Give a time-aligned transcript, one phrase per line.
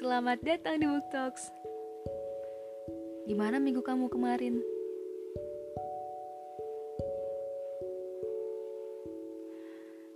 [0.00, 1.52] Selamat datang di Book Talks.
[3.28, 4.56] Gimana minggu kamu kemarin?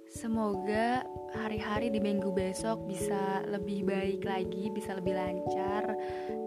[0.09, 1.05] Semoga
[1.36, 5.92] hari-hari di minggu besok bisa lebih baik lagi, bisa lebih lancar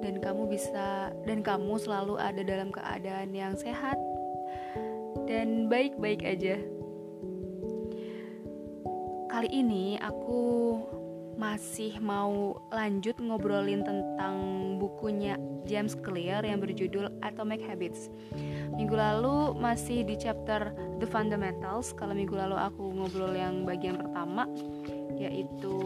[0.02, 4.02] dan kamu bisa dan kamu selalu ada dalam keadaan yang sehat
[5.30, 6.58] dan baik-baik aja.
[9.30, 10.41] Kali ini aku
[11.38, 14.36] masih mau lanjut ngobrolin tentang
[14.82, 15.38] bukunya
[15.70, 18.09] James Clear yang berjudul Atomic Habits.
[18.73, 21.94] Minggu lalu masih di chapter The Fundamentals.
[21.94, 24.50] Kalau minggu lalu aku ngobrol yang bagian pertama
[25.18, 25.78] yaitu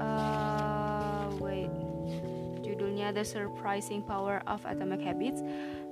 [0.00, 1.72] uh, wait
[2.64, 5.44] judulnya The Surprising Power of Atomic Habits.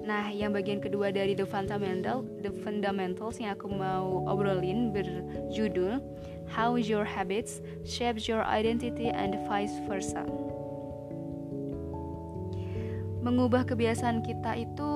[0.05, 6.01] Nah, yang bagian kedua dari The Fundamental, The Fundamentals yang aku mau obrolin berjudul
[6.55, 10.23] How Your Habits Shapes Your Identity and Vice Versa.
[13.27, 14.93] Mengubah kebiasaan kita itu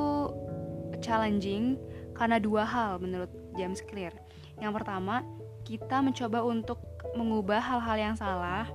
[1.03, 1.75] challenging
[2.15, 4.15] karena dua hal menurut James Clear.
[4.63, 5.27] Yang pertama,
[5.67, 6.79] kita mencoba untuk
[7.19, 8.71] mengubah hal-hal yang salah,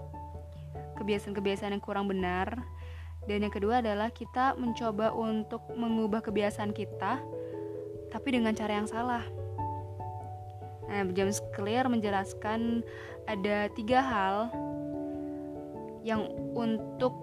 [0.99, 2.51] kebiasaan-kebiasaan yang kurang benar,
[3.23, 7.23] dan yang kedua adalah kita mencoba untuk mengubah kebiasaan kita,
[8.11, 9.23] tapi dengan cara yang salah.
[10.93, 12.85] Nah, James Clear menjelaskan
[13.25, 14.53] ada tiga hal
[16.05, 17.17] yang untuk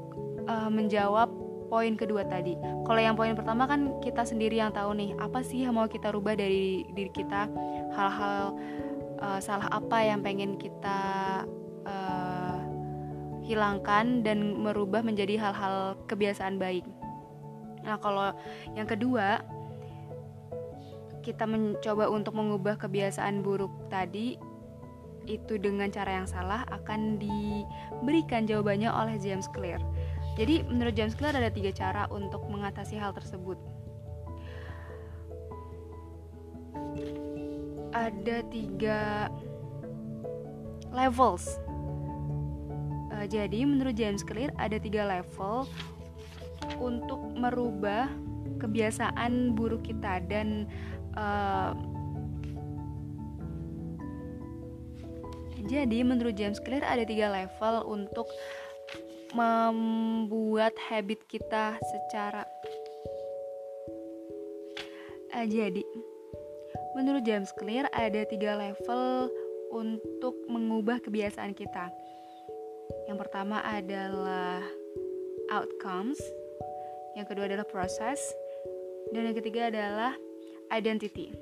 [0.51, 1.31] uh, menjawab
[1.71, 2.59] poin kedua tadi.
[2.59, 6.11] Kalau yang poin pertama kan kita sendiri yang tahu nih apa sih yang mau kita
[6.11, 7.47] rubah dari diri kita,
[7.95, 8.59] hal-hal
[9.23, 10.99] uh, salah apa yang pengen kita
[11.87, 12.59] uh,
[13.47, 16.83] hilangkan dan merubah menjadi hal-hal kebiasaan baik.
[17.87, 18.35] Nah, kalau
[18.75, 19.41] yang kedua
[21.21, 24.41] kita mencoba untuk mengubah kebiasaan buruk tadi
[25.29, 29.79] itu dengan cara yang salah akan diberikan jawabannya oleh James Clear.
[30.35, 33.61] Jadi menurut James Clear ada tiga cara untuk mengatasi hal tersebut.
[37.93, 39.29] Ada tiga
[40.95, 41.59] levels.
[43.11, 45.67] Uh, jadi menurut James Clear ada tiga level
[46.79, 48.09] untuk merubah
[48.61, 50.69] kebiasaan buruk kita dan
[51.17, 51.73] uh,
[55.71, 58.27] jadi menurut James Clear ada tiga level untuk
[59.31, 62.43] membuat habit kita secara
[65.35, 65.87] uh, jadi
[66.99, 69.31] menurut James Clear ada tiga level
[69.71, 71.95] untuk mengubah kebiasaan kita.
[73.07, 74.59] Yang pertama adalah
[75.55, 76.19] outcomes
[77.19, 78.19] yang kedua adalah proses
[79.11, 80.15] dan yang ketiga adalah
[80.73, 81.35] identity.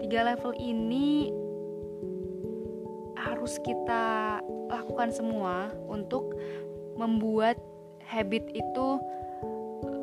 [0.00, 1.30] Tiga level ini
[3.20, 4.38] harus kita
[4.70, 6.34] lakukan semua untuk
[6.96, 7.58] membuat
[8.06, 8.88] habit itu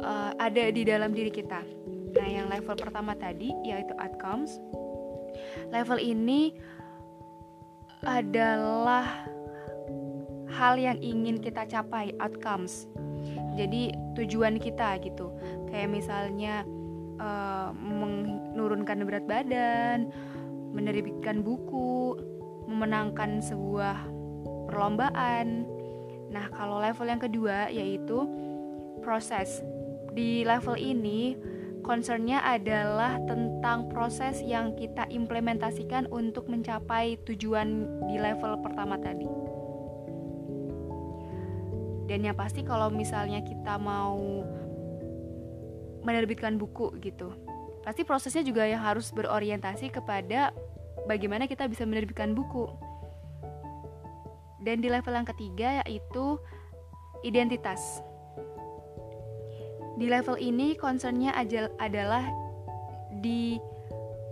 [0.04, 1.64] uh, ada di dalam diri kita.
[2.18, 4.58] Nah, yang level pertama tadi yaitu outcomes.
[5.70, 6.56] Level ini
[8.06, 9.28] adalah
[10.50, 12.90] hal yang ingin kita capai, outcomes.
[13.58, 15.34] Jadi tujuan kita gitu.
[15.70, 16.66] Kayak misalnya
[17.18, 20.10] uh, menurunkan berat badan,
[20.74, 22.18] menerbitkan buku,
[22.68, 23.98] memenangkan sebuah
[24.68, 25.64] perlombaan.
[26.28, 28.28] Nah, kalau level yang kedua yaitu
[29.02, 29.64] proses.
[30.12, 31.38] Di level ini
[31.86, 39.30] concernnya adalah tentang proses yang kita implementasikan untuk mencapai tujuan di level pertama tadi.
[42.08, 44.44] Dan yang pasti kalau misalnya kita mau
[46.08, 47.36] menerbitkan buku gitu.
[47.84, 50.56] Pasti prosesnya juga yang harus berorientasi kepada
[51.04, 52.72] bagaimana kita bisa menerbitkan buku.
[54.64, 56.40] Dan di level yang ketiga yaitu
[57.28, 58.00] identitas.
[60.00, 61.36] Di level ini concernnya
[61.80, 62.24] adalah
[63.20, 63.58] di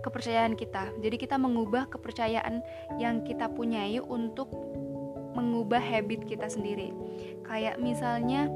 [0.06, 0.94] kepercayaan kita.
[1.02, 2.62] Jadi kita mengubah kepercayaan
[3.02, 4.46] yang kita punyai untuk
[5.34, 6.94] mengubah habit kita sendiri.
[7.42, 8.46] Kayak misalnya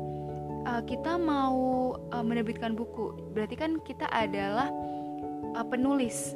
[0.67, 4.69] uh, kita mau uh, menerbitkan buku, berarti kan kita adalah
[5.57, 6.35] uh, penulis.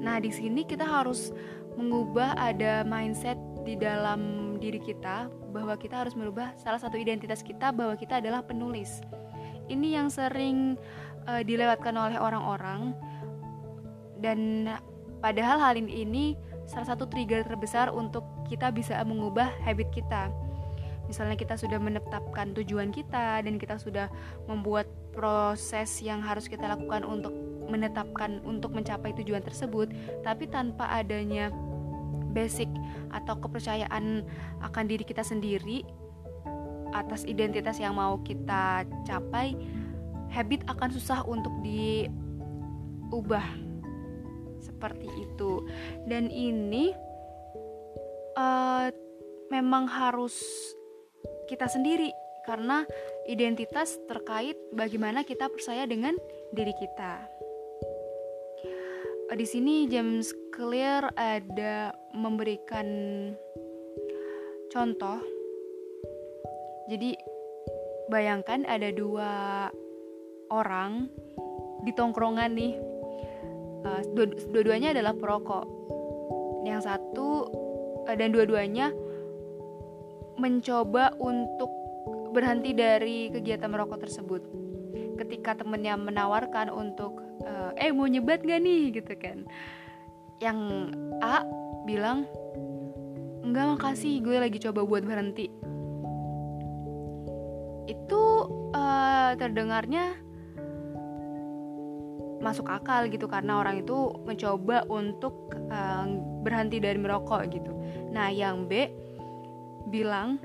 [0.00, 1.32] Nah, di sini kita harus
[1.76, 7.72] mengubah ada mindset di dalam diri kita bahwa kita harus merubah salah satu identitas kita
[7.72, 9.00] bahwa kita adalah penulis.
[9.70, 10.76] Ini yang sering
[11.28, 12.92] uh, dilewatkan oleh orang-orang
[14.20, 14.68] dan
[15.24, 16.36] padahal hal ini
[16.68, 20.28] salah satu trigger terbesar untuk kita bisa mengubah habit kita
[21.10, 24.06] misalnya kita sudah menetapkan tujuan kita dan kita sudah
[24.46, 27.34] membuat proses yang harus kita lakukan untuk
[27.66, 29.90] menetapkan untuk mencapai tujuan tersebut
[30.22, 31.50] tapi tanpa adanya
[32.30, 32.70] basic
[33.10, 34.22] atau kepercayaan
[34.62, 35.82] akan diri kita sendiri
[36.94, 39.54] atas identitas yang mau kita capai
[40.30, 43.44] habit akan susah untuk diubah.
[44.62, 45.66] Seperti itu.
[46.06, 46.94] Dan ini
[48.38, 48.86] uh,
[49.50, 50.38] memang harus
[51.50, 52.14] kita sendiri
[52.46, 52.86] karena
[53.26, 56.14] identitas terkait bagaimana kita percaya dengan
[56.54, 57.26] diri kita.
[59.30, 62.86] Di sini James Clear ada memberikan
[64.70, 65.22] contoh.
[66.90, 67.14] Jadi
[68.10, 69.30] bayangkan ada dua
[70.50, 71.06] orang
[71.86, 72.74] di tongkrongan nih.
[73.80, 74.02] Uh,
[74.50, 75.66] dua-duanya adalah perokok.
[76.66, 77.28] Yang satu
[78.10, 78.90] uh, dan dua-duanya
[80.40, 81.68] mencoba untuk
[82.32, 84.42] berhenti dari kegiatan merokok tersebut.
[85.20, 87.20] Ketika temennya menawarkan untuk
[87.80, 89.48] eh mau nyebat gak nih gitu kan
[90.44, 90.92] yang
[91.24, 91.44] A
[91.88, 92.28] bilang
[93.40, 95.48] enggak makasih gue lagi coba buat berhenti
[97.88, 98.22] itu
[98.76, 100.16] uh, terdengarnya
[102.40, 106.08] masuk akal gitu karena orang itu mencoba untuk uh,
[106.40, 107.72] berhenti dari merokok gitu.
[108.16, 108.88] Nah, yang B
[109.90, 110.38] bilang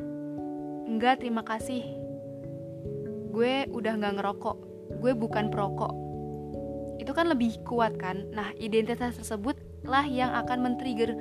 [0.90, 1.86] enggak terima kasih.
[3.30, 4.58] Gue udah nggak ngerokok.
[5.00, 5.94] Gue bukan perokok.
[6.98, 8.26] Itu kan lebih kuat kan?
[8.34, 9.56] Nah identitas tersebut
[9.86, 11.14] lah yang akan men-trigger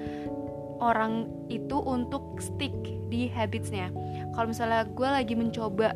[0.81, 2.73] orang itu untuk stick
[3.13, 3.93] di habitsnya.
[4.33, 5.95] Kalau misalnya gue lagi mencoba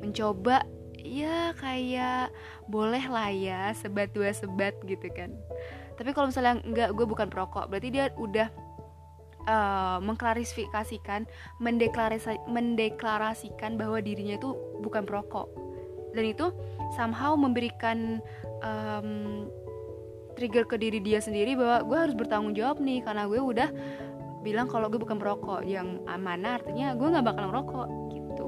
[0.00, 0.64] mencoba
[1.06, 2.34] ya kayak
[2.66, 5.30] boleh lah ya sebat dua sebat gitu kan.
[5.96, 7.68] Tapi kalau misalnya enggak gue bukan perokok.
[7.70, 8.48] Berarti dia udah
[9.46, 11.24] uh, mengklarifikasikan
[11.62, 15.48] mendeklarasi, mendeklarasikan bahwa dirinya itu bukan perokok.
[16.12, 16.52] Dan itu
[16.94, 18.20] somehow memberikan
[18.64, 19.46] um,
[20.36, 23.68] trigger ke diri dia sendiri bahwa gue harus bertanggung jawab nih karena gue udah
[24.44, 25.64] bilang kalau gue bukan perokok.
[25.64, 28.46] Yang mana artinya gue nggak bakal merokok gitu.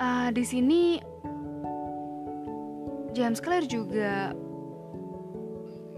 [0.00, 0.82] Uh, di sini
[3.12, 4.32] James Clear juga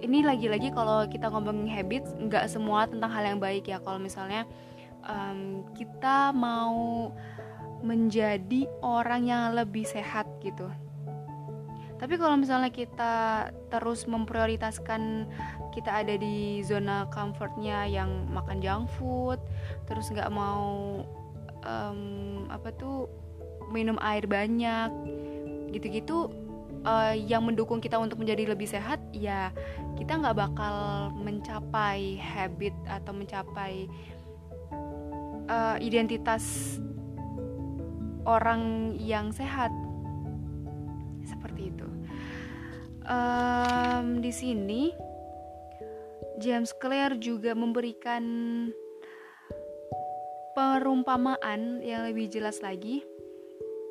[0.03, 3.79] ini lagi-lagi kalau kita ngomongin habits nggak semua tentang hal yang baik ya.
[3.79, 4.45] Kalau misalnya
[5.07, 7.15] um, kita mau
[7.83, 10.67] menjadi orang yang lebih sehat gitu.
[12.03, 15.31] Tapi kalau misalnya kita terus memprioritaskan
[15.71, 19.39] kita ada di zona comfortnya yang makan junk food
[19.87, 21.01] terus nggak mau
[21.63, 23.07] um, apa tuh
[23.71, 24.91] minum air banyak
[25.73, 26.29] gitu-gitu
[26.87, 29.51] uh, yang mendukung kita untuk menjadi lebih sehat ya
[29.99, 30.77] kita nggak bakal
[31.15, 33.87] mencapai habit atau mencapai
[35.47, 36.77] uh, identitas
[38.27, 39.71] orang yang sehat.
[43.03, 44.95] Um, di sini
[46.39, 48.23] James Clear juga memberikan
[50.55, 53.03] perumpamaan yang lebih jelas lagi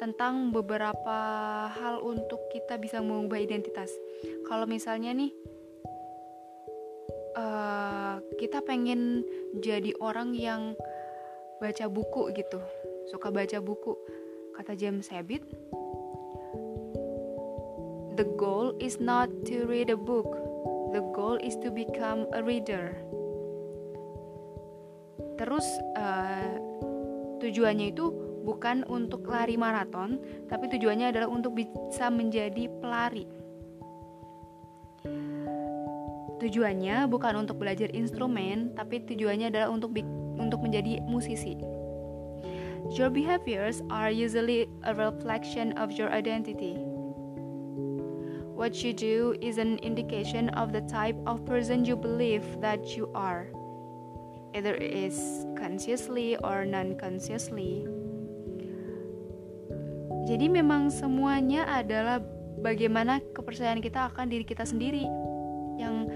[0.01, 1.18] tentang beberapa
[1.69, 3.94] hal untuk kita bisa mengubah identitas.
[4.50, 5.30] Kalau misalnya nih
[7.38, 9.21] uh, kita pengen
[9.62, 10.74] jadi orang yang
[11.62, 12.57] baca buku gitu,
[13.13, 13.94] suka baca buku,
[14.57, 15.45] kata James Habit,
[18.18, 20.28] The goal is not to read a book,
[20.92, 22.97] the goal is to become a reader.
[25.40, 25.66] Terus,
[25.97, 26.54] uh,
[27.42, 30.18] tujuannya itu bukan untuk lari maraton,
[30.50, 33.26] tapi tujuannya adalah untuk bisa menjadi pelari.
[36.42, 39.94] Tujuannya bukan untuk belajar instrumen, tapi tujuannya adalah untuk
[40.42, 41.54] untuk menjadi musisi.
[42.98, 46.81] Your behaviors are usually a reflection of your identity.
[48.57, 53.10] What you do is an indication of the type of person you believe that you
[53.14, 53.54] are,
[54.57, 58.00] either is consciously or non-consciously.
[60.31, 62.23] Jadi memang semuanya adalah
[62.64, 65.04] bagaimana kepercayaan kita akan diri kita sendiri.
[65.76, 66.07] Yang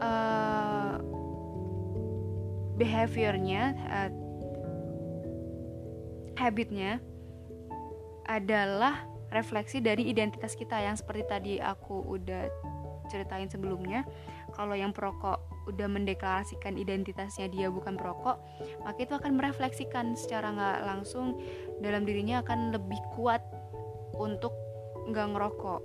[0.00, 0.96] uh,
[2.80, 4.10] behaviornya, uh,
[6.40, 6.96] habitnya
[8.24, 10.80] adalah refleksi dari identitas kita.
[10.80, 12.48] Yang seperti tadi aku udah
[13.12, 14.08] ceritain sebelumnya
[14.56, 18.40] kalau yang perokok udah mendeklarasikan identitasnya dia bukan perokok
[18.82, 21.38] maka itu akan merefleksikan secara nggak langsung
[21.78, 23.42] dalam dirinya akan lebih kuat
[24.16, 24.52] untuk
[25.08, 25.80] nggak ngerokok.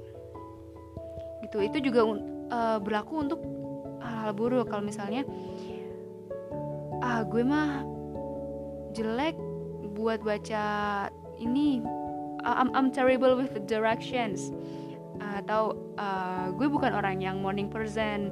[1.45, 1.57] Gitu.
[1.63, 2.01] Itu juga
[2.53, 3.39] uh, berlaku untuk
[4.01, 4.69] hal-hal buruk.
[4.69, 5.25] Kalau misalnya
[7.01, 7.85] ah gue mah
[8.93, 9.37] jelek
[9.97, 10.65] buat baca
[11.41, 11.81] ini.
[12.47, 14.53] I'm, I'm terrible with the directions.
[15.17, 18.31] Atau uh, gue bukan orang yang morning person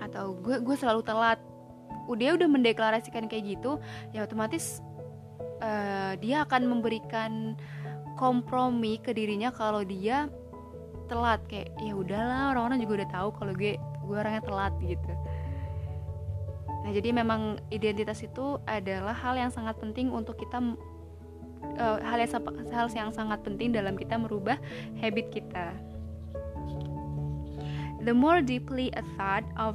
[0.00, 1.40] atau gue gue selalu telat.
[2.06, 3.82] Udah udah mendeklarasikan kayak gitu
[4.14, 4.78] ya otomatis
[5.58, 7.58] uh, dia akan memberikan
[8.14, 10.30] kompromi ke dirinya kalau dia
[11.10, 11.42] telat.
[11.50, 15.12] Kayak ya udahlah orang-orang juga udah tahu kalau gue gue orangnya telat gitu.
[16.86, 20.62] Nah jadi memang identitas itu adalah hal yang sangat penting untuk kita
[21.74, 22.30] uh, hal yang
[22.70, 24.54] hal yang sangat penting dalam kita merubah
[25.02, 25.74] habit kita
[28.06, 29.74] the more deeply a thought of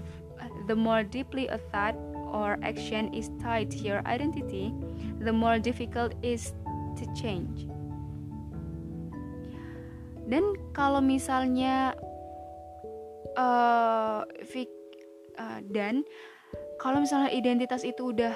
[0.65, 1.93] the more deeply a thought
[2.31, 4.71] or action is tied to your identity,
[5.19, 6.55] the more difficult is
[6.95, 7.67] to change.
[10.31, 11.91] Dan kalau misalnya
[13.35, 16.07] uh, uh, dan
[16.79, 18.31] kalau misalnya identitas itu udah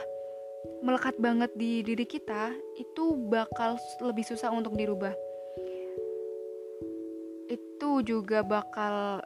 [0.83, 5.15] melekat banget di diri kita, itu bakal lebih susah untuk dirubah.
[7.47, 9.23] Itu juga bakal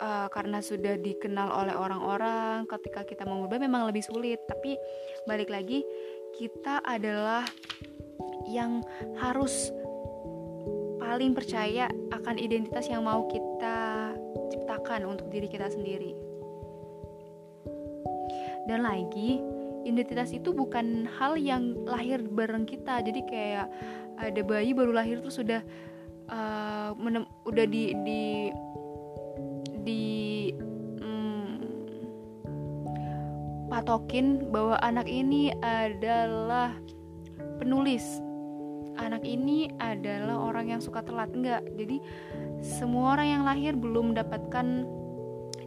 [0.00, 4.40] uh, karena sudah dikenal oleh orang-orang ketika kita mengubah memang lebih sulit.
[4.46, 4.78] Tapi
[5.28, 5.82] balik lagi
[6.34, 7.46] kita adalah
[8.50, 8.82] yang
[9.18, 9.70] harus
[10.98, 14.10] paling percaya akan identitas yang mau kita
[14.50, 16.16] ciptakan untuk diri kita sendiri.
[18.64, 19.38] Dan lagi
[19.84, 23.04] identitas itu bukan hal yang lahir bareng kita.
[23.04, 23.68] Jadi kayak
[24.16, 25.60] ada bayi baru lahir tuh sudah
[26.32, 26.96] uh,
[27.44, 28.48] udah di, di
[29.84, 30.50] di
[30.98, 31.52] hmm,
[33.68, 36.72] patokin bahwa anak ini adalah
[37.60, 38.18] penulis.
[38.94, 41.30] Anak ini adalah orang yang suka telat.
[41.34, 41.62] Enggak.
[41.76, 42.00] Jadi
[42.64, 44.88] semua orang yang lahir belum mendapatkan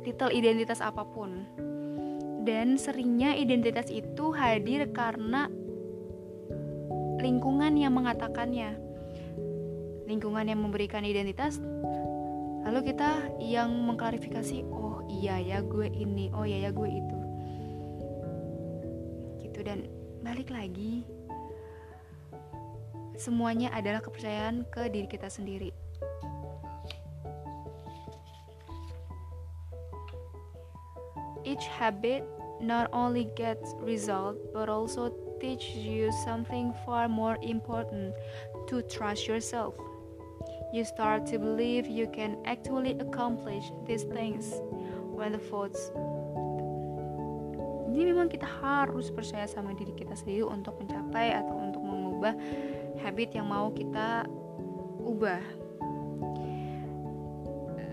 [0.01, 1.45] titel identitas apa pun.
[2.47, 5.51] Dan seringnya identitas itu hadir karena
[7.19, 8.79] lingkungan yang mengatakannya.
[10.07, 11.59] Lingkungan yang memberikan identitas
[12.65, 16.31] lalu kita yang mengklarifikasi oh iya ya gue ini.
[16.33, 17.19] Oh iya ya gue itu.
[19.45, 19.85] Gitu dan
[20.25, 21.05] balik lagi
[23.17, 25.73] semuanya adalah kepercayaan ke diri kita sendiri.
[31.47, 32.27] Each habit
[32.59, 38.13] not only gets result but also teach you something far more important
[38.67, 39.77] to trust yourself
[40.74, 44.53] you start to believe you can actually accomplish these things.
[45.17, 45.89] When the thoughts
[47.97, 52.38] jadi memang kita harus percaya sama diri kita sendiri untuk mencapai atau untuk mengubah
[53.01, 54.29] habit yang mau kita
[55.01, 55.41] ubah.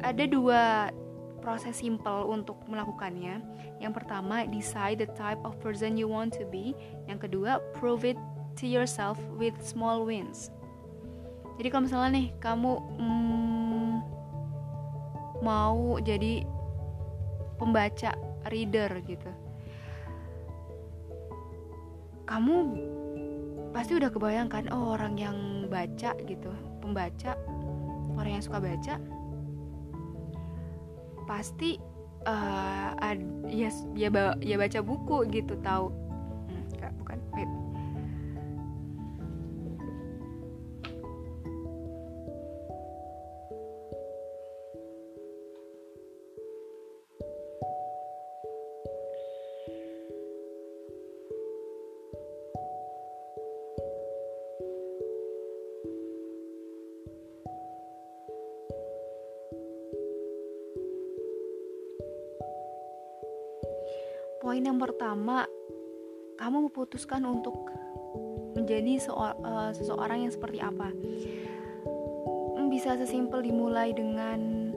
[0.05, 0.93] Ada dua
[1.41, 3.41] proses simple untuk melakukannya.
[3.81, 6.77] Yang pertama decide the type of person you want to be.
[7.09, 8.21] Yang kedua prove it
[8.61, 10.53] to yourself with small wins
[11.59, 13.93] jadi kalau misalnya nih kamu hmm,
[15.45, 16.43] mau jadi
[17.61, 18.17] pembaca
[18.51, 19.31] reader gitu
[22.25, 22.55] kamu
[23.71, 25.37] pasti udah kebayangkan oh orang yang
[25.69, 27.37] baca gitu pembaca
[28.17, 28.95] orang yang suka baca
[31.25, 31.81] pasti
[32.29, 32.93] uh,
[33.49, 34.09] ya ya,
[34.41, 35.93] ya baca buku gitu tahu
[64.55, 65.51] poin yang pertama
[66.39, 67.59] kamu memutuskan untuk
[68.55, 70.95] menjadi uh, seseorang yang seperti apa.
[72.71, 74.71] Bisa sesimpel dimulai dengan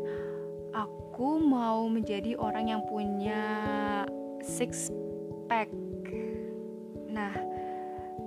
[0.73, 3.45] aku mau menjadi orang yang punya
[4.41, 4.89] six
[5.45, 5.69] pack.
[7.13, 7.37] Nah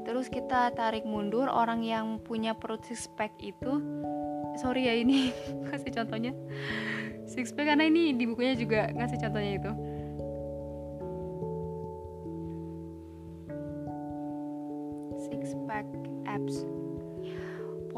[0.07, 3.83] terus kita tarik mundur orang yang punya perut six pack itu
[4.54, 5.35] sorry ya ini
[5.75, 6.30] kasih contohnya.
[7.26, 9.89] Six pack karena ini di bukunya juga ngasih contohnya itu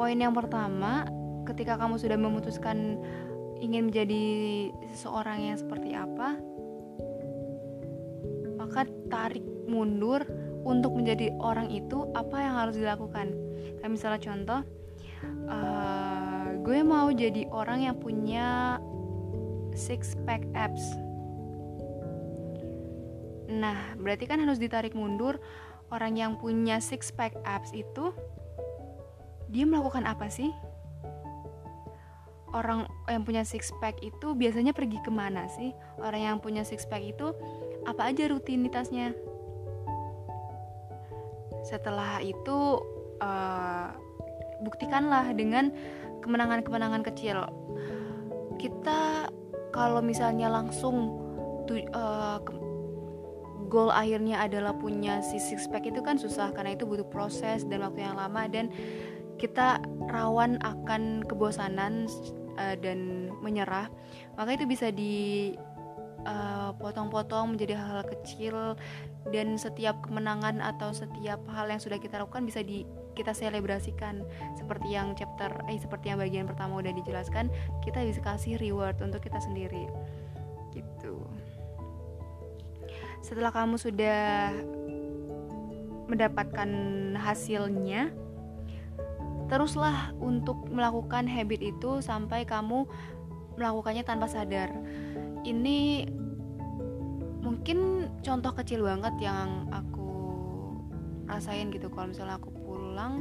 [0.03, 1.07] Poin yang pertama,
[1.47, 2.99] ketika kamu sudah memutuskan
[3.63, 4.27] ingin menjadi
[4.91, 6.43] seseorang yang seperti apa,
[8.59, 10.27] maka tarik mundur
[10.67, 13.31] untuk menjadi orang itu apa yang harus dilakukan.
[13.79, 14.61] Kayak misalnya contoh,
[15.47, 18.83] uh, gue mau jadi orang yang punya
[19.71, 20.83] six pack apps.
[23.55, 25.39] Nah, berarti kan harus ditarik mundur
[25.95, 28.11] orang yang punya six pack abs itu
[29.53, 30.49] dia melakukan apa sih?
[32.53, 35.73] Orang yang punya six pack itu biasanya pergi ke mana sih?
[36.01, 37.33] Orang yang punya six pack itu
[37.85, 39.13] apa aja rutinitasnya
[41.63, 42.83] setelah itu
[43.23, 43.95] uh,
[44.67, 45.71] buktikanlah dengan
[46.23, 47.47] kemenangan-kemenangan kecil
[48.59, 49.31] kita
[49.75, 51.19] kalau misalnya langsung
[51.67, 52.39] tu, uh,
[53.73, 57.81] goal akhirnya adalah punya si six pack itu kan susah karena itu butuh proses dan
[57.81, 58.69] waktu yang lama dan
[59.37, 62.09] kita rawan akan kebosanan
[62.57, 63.89] uh, dan menyerah
[64.37, 65.53] maka itu bisa di
[66.27, 68.57] uh, potong-potong menjadi hal-hal kecil
[69.31, 74.25] dan setiap kemenangan atau setiap hal yang sudah kita lakukan bisa di kita selebrasikan.
[74.57, 77.53] Seperti yang chapter eh seperti yang bagian pertama udah dijelaskan
[77.85, 79.87] kita bisa kasih reward untuk kita sendiri.
[80.73, 81.17] Gitu.
[83.23, 84.51] Setelah kamu sudah
[86.11, 86.71] mendapatkan
[87.15, 88.11] hasilnya
[89.53, 92.89] teruslah untuk melakukan habit itu sampai kamu
[93.61, 94.73] melakukannya tanpa sadar.
[95.45, 96.09] Ini
[97.45, 100.09] mungkin contoh kecil banget yang aku
[101.29, 101.93] rasain gitu.
[101.93, 103.21] Kalau misalnya aku pulang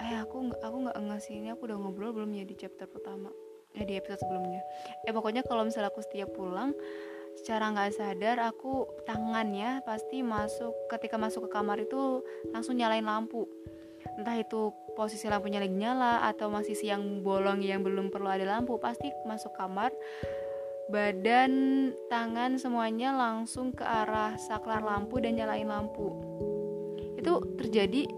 [0.00, 3.28] eh aku aku nggak ngasih ini aku udah ngobrol belum ya di chapter pertama?
[3.76, 4.64] Ya di episode sebelumnya.
[5.04, 6.72] Eh pokoknya kalau misalnya aku setiap pulang
[7.36, 13.46] secara nggak sadar aku tangannya pasti masuk ketika masuk ke kamar itu langsung nyalain lampu
[14.18, 18.76] entah itu posisi lampunya lagi nyala atau masih siang bolong yang belum perlu ada lampu
[18.80, 19.94] pasti masuk kamar.
[20.90, 21.52] Badan
[22.10, 26.10] tangan semuanya langsung ke arah saklar lampu dan nyalain lampu.
[27.14, 28.10] Itu terjadi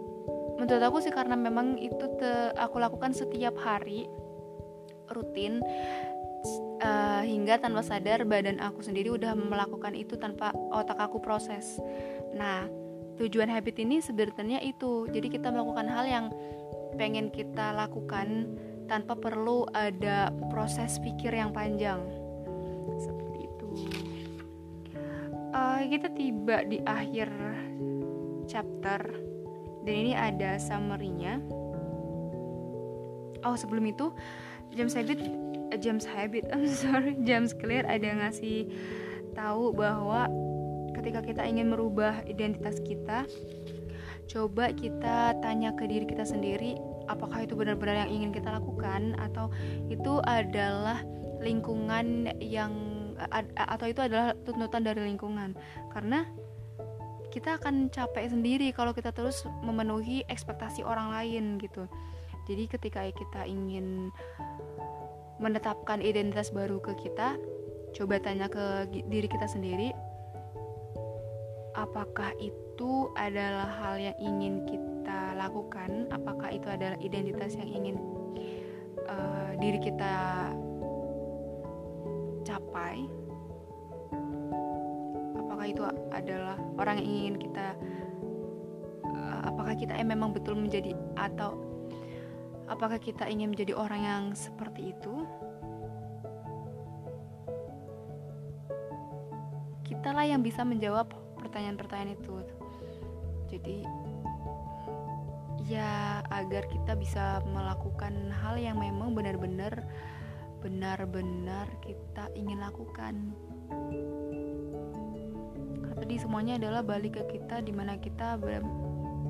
[0.57, 4.09] menurut aku sih karena memang itu te, aku lakukan setiap hari
[5.13, 5.61] rutin
[6.81, 11.79] uh, hingga tanpa sadar badan aku sendiri udah melakukan itu tanpa otak aku proses.
[12.33, 12.82] Nah
[13.21, 15.09] tujuan habit ini sebenarnya itu.
[15.11, 16.27] Jadi kita melakukan hal yang
[16.97, 18.57] pengen kita lakukan
[18.89, 22.01] tanpa perlu ada proses pikir yang panjang.
[23.01, 23.69] Seperti itu.
[25.53, 27.29] Uh, kita tiba di akhir
[28.49, 29.01] chapter.
[29.83, 31.43] Dan ini ada summary-nya.
[33.43, 34.15] Oh sebelum itu
[34.71, 35.19] James Habit
[35.75, 38.71] uh, James Habit I'm sorry James Clear ada ngasih
[39.35, 40.31] tahu bahwa
[40.93, 43.25] ketika kita ingin merubah identitas kita
[44.31, 46.79] coba kita tanya ke diri kita sendiri
[47.11, 49.51] apakah itu benar-benar yang ingin kita lakukan atau
[49.91, 51.03] itu adalah
[51.43, 52.73] lingkungan yang
[53.55, 55.55] atau itu adalah tuntutan dari lingkungan.
[55.93, 56.27] Karena
[57.31, 61.87] kita akan capek sendiri kalau kita terus memenuhi ekspektasi orang lain gitu.
[62.51, 64.11] Jadi ketika kita ingin
[65.39, 67.39] menetapkan identitas baru ke kita
[67.93, 69.93] coba tanya ke diri kita sendiri
[71.73, 76.09] apakah itu adalah hal yang ingin kita lakukan?
[76.13, 77.97] Apakah itu adalah identitas yang ingin
[79.09, 80.15] uh, diri kita
[82.45, 83.09] capai?
[85.41, 85.83] Apakah itu
[86.13, 87.67] adalah orang yang ingin kita
[89.09, 91.57] uh, apakah kita memang betul menjadi atau
[92.69, 95.25] apakah kita ingin menjadi orang yang seperti itu?
[99.89, 101.22] Kitalah yang bisa menjawab
[101.53, 102.37] pertanyaan-pertanyaan itu.
[103.53, 103.79] Jadi
[105.69, 109.85] ya agar kita bisa melakukan hal yang memang benar-benar
[110.65, 113.37] benar-benar kita ingin lakukan.
[115.93, 118.41] Tadi semuanya adalah balik ke kita di mana kita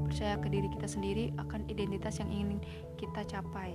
[0.07, 2.63] percaya ke diri kita sendiri akan identitas yang ingin
[3.03, 3.75] kita capai.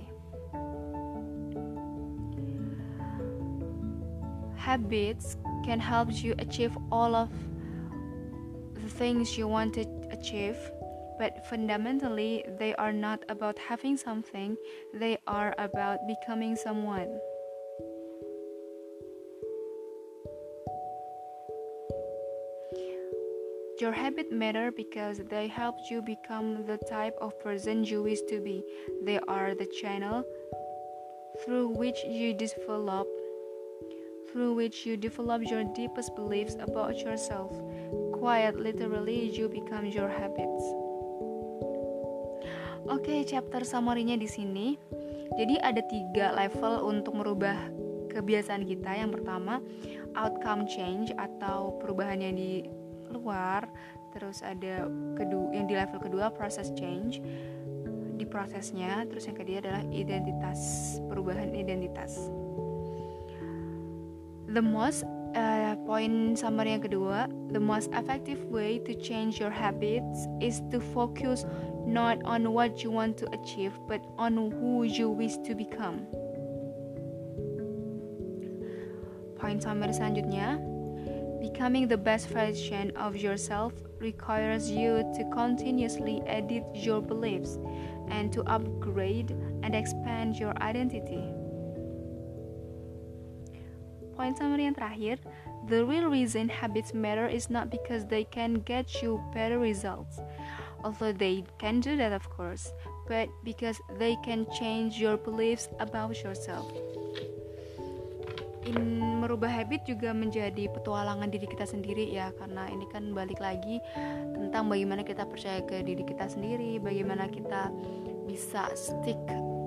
[4.56, 7.28] Habits can help you achieve all of
[8.88, 10.56] things you want to achieve,
[11.18, 14.56] but fundamentally, they are not about having something,
[14.94, 17.18] they are about becoming someone.
[23.80, 28.40] Your habits matter because they help you become the type of person you wish to
[28.40, 28.64] be.
[29.04, 30.24] They are the channel
[31.44, 33.06] through which you develop
[34.32, 37.52] through which you develop your deepest beliefs about yourself.
[38.18, 40.64] Quiet literally you become your habits.
[42.88, 44.74] Oke, okay, chapter summary-nya di sini.
[45.38, 47.54] Jadi ada tiga level untuk merubah
[48.10, 48.98] kebiasaan kita.
[48.98, 49.62] Yang pertama,
[50.18, 52.66] outcome change atau perubahan yang di
[53.14, 53.70] luar.
[54.16, 57.22] Terus ada kedua yang di level kedua process change
[58.18, 59.06] di prosesnya.
[59.06, 60.60] Terus yang kedua adalah identitas,
[61.06, 62.18] perubahan identitas.
[64.48, 70.28] The most uh, point summary yang kedua, the most effective way to change your habits
[70.40, 71.44] is to focus
[71.84, 76.04] not on what you want to achieve, but on who you wish to become.
[79.38, 80.58] Point summary selanjutnya,
[81.40, 87.58] Becoming the best version of yourself requires you to continuously edit your beliefs
[88.08, 89.30] and to upgrade
[89.62, 91.37] and expand your identity.
[94.18, 95.22] Point summary yang terakhir,
[95.70, 100.18] the real reason habits matter is not because they can get you better results,
[100.82, 102.74] although they can do that, of course,
[103.06, 106.66] but because they can change your beliefs about yourself.
[108.66, 113.78] In merubah habit juga menjadi petualangan diri kita sendiri ya, karena ini kan balik lagi
[114.34, 117.70] tentang bagaimana kita percaya ke diri kita sendiri, bagaimana kita
[118.26, 119.16] bisa stick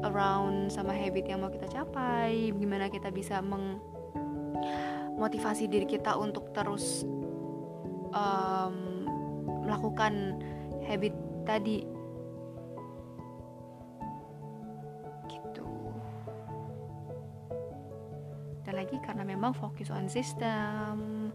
[0.06, 3.80] around sama habit yang mau kita capai, bagaimana kita bisa meng
[5.18, 7.06] motivasi diri kita untuk terus
[8.14, 9.06] um,
[9.64, 10.40] melakukan
[10.86, 11.14] habit
[11.46, 11.86] tadi.
[15.30, 15.66] Gitu.
[18.66, 21.32] Dan lagi karena memang fokus on system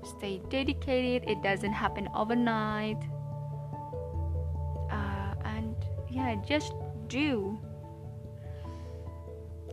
[0.00, 2.98] stay dedicated it doesn't happen overnight.
[4.90, 5.76] Uh, and
[6.08, 6.72] yeah just
[7.08, 7.58] do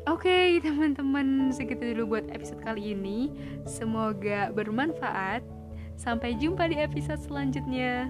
[0.08, 3.28] Oke okay, teman-teman segitu dulu buat episode kali ini.
[3.68, 5.44] Semoga bermanfaat.
[6.00, 8.08] Sampai jumpa di episode selanjutnya.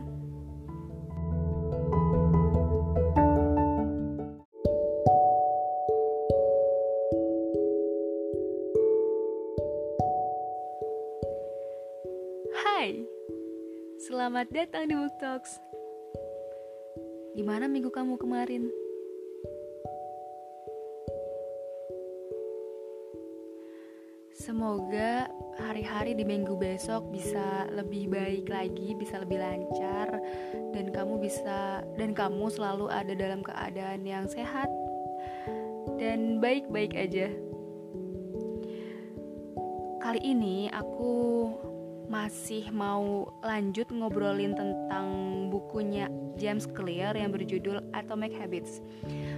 [12.61, 13.01] Hai
[14.05, 15.57] Selamat datang di Book Talks.
[17.33, 18.69] Gimana minggu kamu kemarin?
[24.47, 25.27] Semoga
[25.59, 30.23] hari-hari di minggu besok bisa lebih baik lagi, bisa lebih lancar
[30.71, 34.71] dan kamu bisa dan kamu selalu ada dalam keadaan yang sehat
[35.99, 37.27] dan baik-baik aja.
[39.99, 41.51] Kali ini aku
[42.07, 45.11] masih mau lanjut ngobrolin tentang
[45.51, 46.07] bukunya
[46.39, 48.79] James Clear yang berjudul Atomic Habits.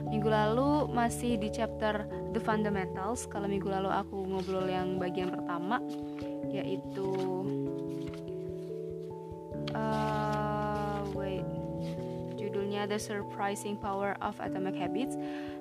[0.10, 3.30] Minggu lalu masih di chapter The Fundamentals.
[3.30, 5.78] Kalau minggu lalu aku ngobrol yang bagian pertama
[6.50, 7.14] yaitu
[9.78, 11.46] uh, wait
[12.42, 15.14] judulnya The Surprising Power of Atomic Habits.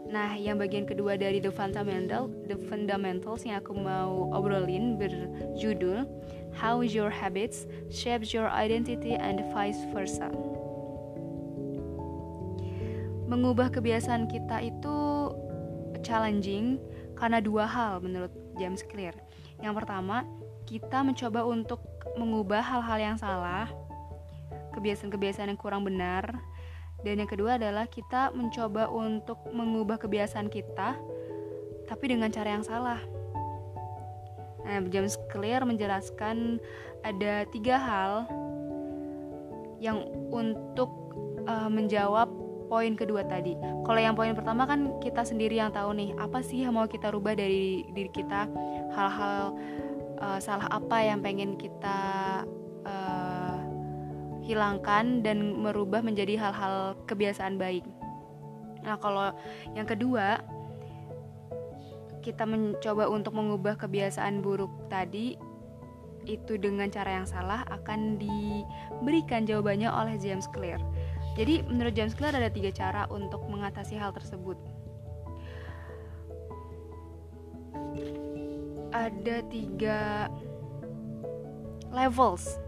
[0.09, 6.09] Nah, yang bagian kedua dari The Fundamental, The Fundamentals yang aku mau obrolin berjudul
[6.57, 10.33] how your habits shapes your identity and vice versa.
[13.29, 14.97] Mengubah kebiasaan kita itu
[16.01, 16.81] challenging
[17.21, 19.13] karena dua hal menurut James Clear.
[19.61, 20.25] Yang pertama,
[20.65, 21.85] kita mencoba untuk
[22.17, 23.69] mengubah hal-hal yang salah,
[24.73, 26.25] kebiasaan-kebiasaan yang kurang benar,
[27.05, 30.97] dan yang kedua adalah kita mencoba untuk mengubah kebiasaan kita,
[31.85, 33.01] tapi dengan cara yang salah.
[34.65, 36.61] Nah, James Clear menjelaskan
[37.05, 38.13] ada tiga hal
[39.79, 40.91] yang untuk
[41.47, 43.57] uh, menjawab poin kedua tadi.
[43.59, 47.09] Kalau yang poin pertama kan kita sendiri yang tahu nih apa sih yang mau kita
[47.11, 48.47] rubah dari diri kita,
[48.93, 49.57] hal-hal
[50.21, 51.99] uh, salah apa yang pengen kita
[52.85, 53.59] uh,
[54.45, 57.85] hilangkan dan merubah menjadi hal-hal kebiasaan baik.
[58.85, 59.35] Nah, kalau
[59.75, 60.41] yang kedua
[62.23, 65.41] kita mencoba untuk mengubah kebiasaan buruk tadi
[66.29, 70.77] itu dengan cara yang salah akan diberikan jawabannya oleh James Clear.
[71.39, 74.59] Jadi menurut James Clear ada tiga cara untuk mengatasi hal tersebut.
[78.91, 80.27] Ada tiga
[81.95, 82.59] levels.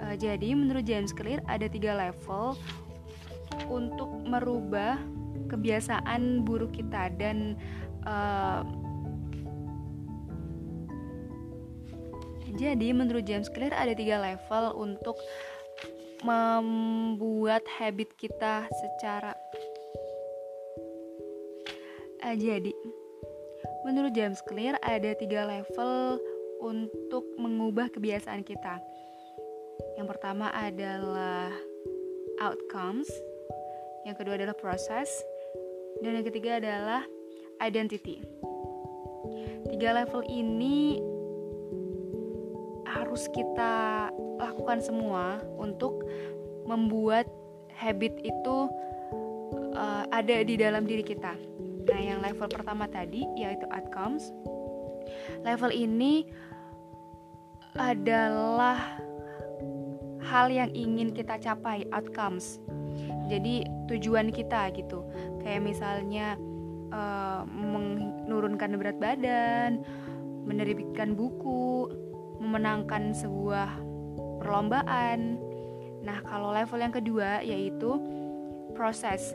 [0.00, 2.56] Uh, jadi menurut James Clear ada tiga level
[3.68, 4.96] untuk merubah
[5.52, 7.60] kebiasaan buruk kita dan
[8.08, 8.64] Uh,
[12.56, 15.20] jadi menurut James Clear ada tiga level untuk
[16.22, 19.32] membuat habit kita secara
[22.24, 22.74] uh, jadi
[23.86, 26.18] menurut James Clear ada tiga level
[26.58, 28.82] untuk mengubah kebiasaan kita.
[29.94, 31.50] Yang pertama adalah
[32.42, 33.06] outcomes,
[34.06, 35.10] yang kedua adalah proses,
[36.02, 37.02] dan yang ketiga adalah
[37.62, 38.22] identity.
[39.70, 40.98] Tiga level ini
[42.88, 44.08] harus kita
[44.40, 46.08] lakukan semua untuk
[46.64, 47.28] membuat
[47.76, 48.58] habit itu
[49.76, 51.36] uh, ada di dalam diri kita.
[51.88, 54.32] Nah, yang level pertama tadi yaitu outcomes.
[55.44, 56.28] Level ini
[57.78, 58.76] adalah
[60.28, 62.60] hal yang ingin kita capai, outcomes.
[63.32, 65.04] Jadi tujuan kita gitu.
[65.40, 66.36] Kayak misalnya
[66.92, 69.84] uh, menurunkan berat badan,
[70.44, 71.88] menerbitkan buku,
[72.38, 73.68] memenangkan sebuah
[74.42, 75.38] perlombaan.
[76.02, 77.98] Nah, kalau level yang kedua yaitu
[78.78, 79.34] proses.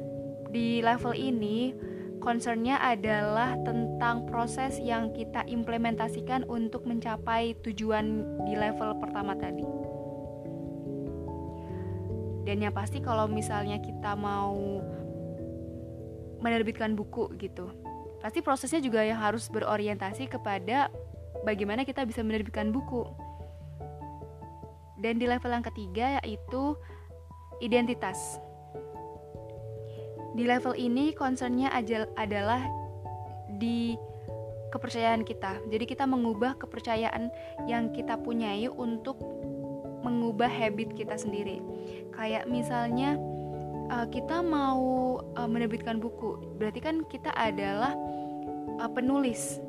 [0.53, 1.75] Di level ini
[2.23, 9.67] concernnya adalah tentang proses yang kita implementasikan untuk mencapai tujuan di level pertama tadi.
[12.47, 14.79] Dan yang pasti kalau misalnya kita mau
[16.43, 17.71] menerbitkan buku gitu,
[18.19, 20.91] pasti prosesnya juga yang harus berorientasi kepada
[21.43, 23.06] bagaimana kita bisa menerbitkan buku.
[24.99, 26.79] Dan di level yang ketiga yaitu
[27.60, 28.39] identitas.
[30.34, 31.69] Di level ini concernnya
[32.17, 32.65] adalah
[33.60, 33.93] di
[34.73, 35.62] kepercayaan kita.
[35.69, 37.29] Jadi kita mengubah kepercayaan
[37.69, 39.21] yang kita punyai untuk
[40.03, 41.62] mengubah habit kita sendiri.
[42.17, 43.15] Kayak misalnya
[43.93, 47.95] uh, kita mau uh, menerbitkan buku, berarti kan kita adalah
[48.82, 49.62] uh, penulis.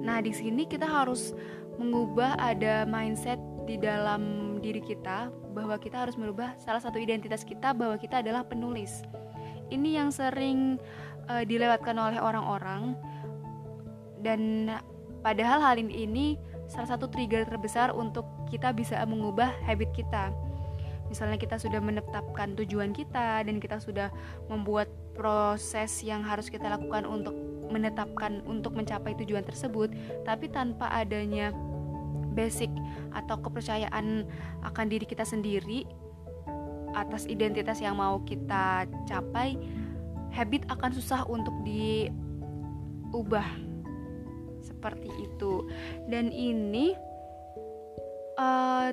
[0.00, 1.36] Nah, di sini kita harus
[1.76, 7.72] mengubah ada mindset di dalam diri kita bahwa kita harus merubah salah satu identitas kita
[7.72, 9.00] bahwa kita adalah penulis
[9.70, 10.76] ini yang sering
[11.30, 12.98] uh, dilewatkan oleh orang-orang
[14.20, 14.68] dan
[15.24, 16.36] padahal hal ini
[16.68, 20.30] salah satu trigger terbesar untuk kita bisa mengubah habit kita.
[21.10, 24.14] Misalnya kita sudah menetapkan tujuan kita dan kita sudah
[24.46, 24.86] membuat
[25.18, 27.34] proses yang harus kita lakukan untuk
[27.70, 29.94] menetapkan untuk mencapai tujuan tersebut,
[30.26, 31.54] tapi tanpa adanya
[32.34, 32.70] basic
[33.14, 34.26] atau kepercayaan
[34.62, 35.86] akan diri kita sendiri,
[36.94, 39.58] atas identitas yang mau kita capai,
[40.34, 43.46] habit akan susah untuk diubah
[44.62, 45.66] seperti itu.
[46.06, 46.94] Dan ini
[48.38, 48.90] uh,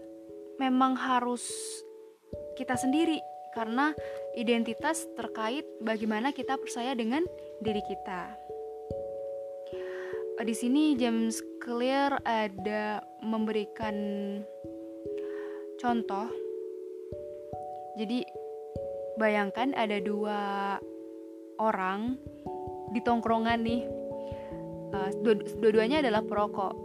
[0.58, 1.46] memang harus
[2.58, 3.22] kita sendiri
[3.54, 3.94] karena
[4.38, 7.26] identitas terkait bagaimana kita percaya dengan
[7.62, 8.47] diri kita.
[10.38, 13.96] Di sini James Clear ada memberikan
[15.82, 16.30] contoh
[17.98, 18.22] jadi
[19.18, 20.40] bayangkan ada dua
[21.58, 22.22] orang
[22.94, 23.82] di tongkrongan nih.
[24.94, 25.10] Uh,
[25.60, 26.78] dua-duanya adalah perokok.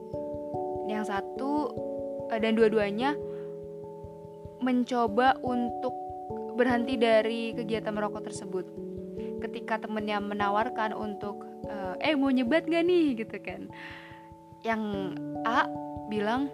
[0.89, 1.53] Yang satu
[2.33, 3.15] uh, dan dua-duanya
[4.65, 5.93] mencoba untuk
[6.57, 8.92] berhenti dari kegiatan merokok tersebut.
[9.43, 13.67] Ketika temennya menawarkan untuk uh, eh mau nyebat gak nih gitu kan.
[14.63, 14.83] Yang
[15.43, 15.67] A
[16.07, 16.47] bilang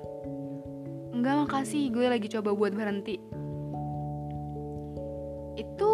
[1.12, 3.18] enggak makasih gue lagi coba buat berhenti
[5.58, 5.92] itu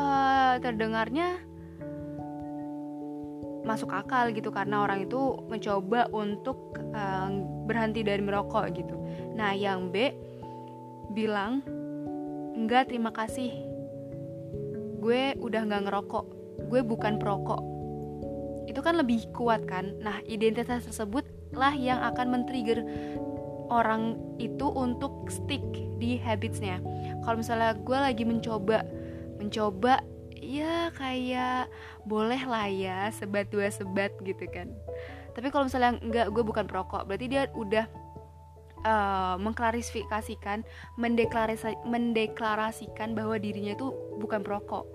[0.00, 1.36] uh, terdengarnya
[3.62, 7.30] masuk akal gitu karena orang itu mencoba untuk uh,
[7.68, 8.96] berhenti dari merokok gitu.
[9.38, 10.10] Nah, yang B
[11.14, 11.62] bilang
[12.58, 13.71] enggak terima kasih.
[15.02, 16.24] Gue udah nggak ngerokok.
[16.70, 17.60] Gue bukan perokok.
[18.70, 19.98] Itu kan lebih kuat kan?
[19.98, 22.86] Nah, identitas tersebut lah yang akan men-trigger
[23.68, 25.62] orang itu untuk stick
[25.98, 26.78] di habitsnya.
[27.26, 28.86] Kalau misalnya gue lagi mencoba
[29.42, 30.06] mencoba
[30.42, 31.66] ya kayak
[32.06, 34.70] boleh lah ya sebat dua sebat gitu kan
[35.32, 37.86] tapi kalau misalnya enggak gue bukan perokok berarti dia udah
[38.84, 40.66] uh, mengklarifikasikan
[40.98, 44.86] mendeklarasi, mendeklarasikan bahwa dirinya itu bukan perokok.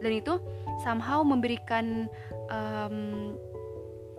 [0.00, 0.40] Dan itu
[0.82, 2.08] somehow memberikan
[2.48, 3.36] um,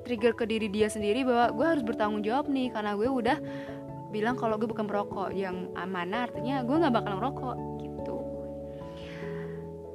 [0.06, 3.38] trigger ke diri dia sendiri bahwa gue harus bertanggung jawab nih karena gue udah
[4.14, 5.34] bilang kalau gue bukan perokok.
[5.34, 7.74] Yang mana artinya gue nggak bakal ngerokok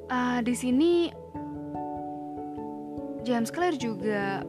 [0.09, 0.91] uh, di sini
[3.23, 4.43] James Clear juga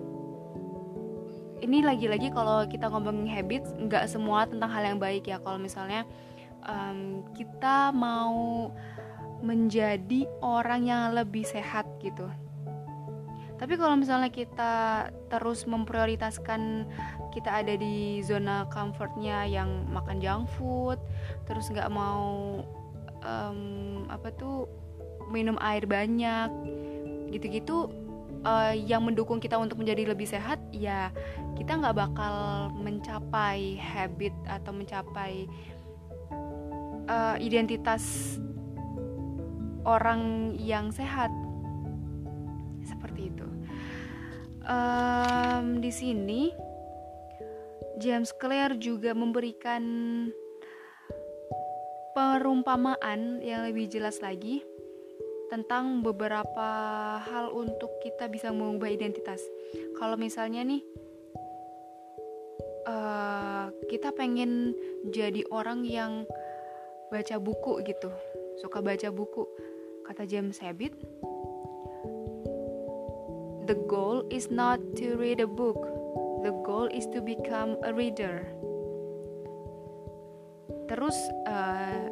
[1.61, 5.37] ini lagi-lagi kalau kita ngomongin habits nggak semua tentang hal yang baik ya.
[5.44, 6.09] Kalau misalnya
[6.64, 8.73] um, kita mau
[9.40, 12.29] menjadi orang yang lebih sehat gitu.
[13.61, 16.88] Tapi kalau misalnya kita terus memprioritaskan
[17.31, 20.96] kita ada di zona comfortnya yang makan junk food
[21.44, 22.64] terus nggak mau
[23.20, 23.61] um,
[24.09, 24.64] apa tuh
[25.29, 26.50] minum air banyak
[27.31, 27.92] gitu-gitu
[28.42, 31.14] uh, yang mendukung kita untuk menjadi lebih sehat ya
[31.55, 35.46] kita nggak bakal mencapai habit atau mencapai
[37.07, 38.37] uh, identitas
[39.85, 41.31] orang yang sehat
[42.85, 43.47] seperti itu
[44.66, 46.43] um, di sini
[48.01, 49.85] James Clear juga memberikan
[52.16, 54.64] perumpamaan yang lebih jelas lagi
[55.53, 56.69] tentang beberapa
[57.21, 59.43] hal untuk kita bisa mengubah identitas.
[59.99, 60.81] Kalau misalnya nih,
[62.87, 64.73] uh, kita pengen
[65.11, 66.25] jadi orang yang
[67.11, 68.09] baca buku gitu,
[68.62, 69.45] suka baca buku.
[70.11, 70.90] Kata James Habit,
[73.70, 75.79] the goal is not to read a book,
[76.42, 78.51] the goal is to become a reader.
[80.90, 81.14] terus
[81.46, 82.11] uh,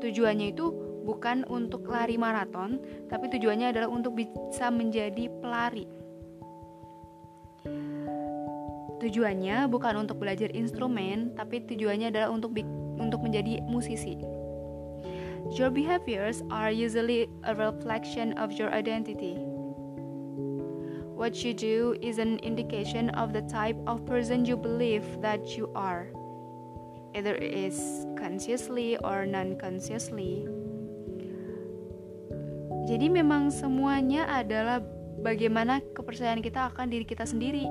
[0.00, 0.72] tujuannya itu
[1.04, 2.80] bukan untuk lari maraton
[3.12, 5.84] tapi tujuannya adalah untuk bisa menjadi pelari.
[9.04, 12.56] Tujuannya bukan untuk belajar instrumen tapi tujuannya adalah untuk
[12.96, 14.39] untuk menjadi musisi
[15.58, 19.38] your behaviors are usually a reflection of your identity
[21.20, 25.68] What you do is an indication of the type of person you believe that you
[25.76, 26.08] are,
[27.12, 27.76] either is
[28.16, 30.48] consciously or non-consciously.
[32.88, 34.80] Jadi memang semuanya adalah
[35.20, 37.68] bagaimana kepercayaan kita akan diri kita sendiri